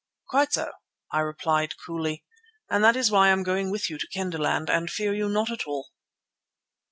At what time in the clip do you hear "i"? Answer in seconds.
1.11-1.19, 3.27-3.31